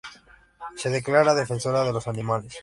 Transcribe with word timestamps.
Se 0.77 0.89
declara 0.89 1.35
defensora 1.35 1.83
de 1.83 1.93
los 1.93 2.07
animales. 2.07 2.57